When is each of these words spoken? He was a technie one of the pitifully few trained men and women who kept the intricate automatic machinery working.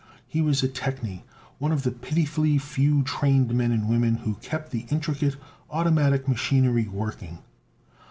He 0.27 0.41
was 0.41 0.63
a 0.63 0.67
technie 0.67 1.21
one 1.59 1.71
of 1.71 1.83
the 1.83 1.91
pitifully 1.91 2.57
few 2.57 3.03
trained 3.03 3.53
men 3.53 3.71
and 3.71 3.87
women 3.87 4.15
who 4.15 4.33
kept 4.41 4.71
the 4.71 4.87
intricate 4.89 5.35
automatic 5.69 6.27
machinery 6.27 6.87
working. 6.87 7.37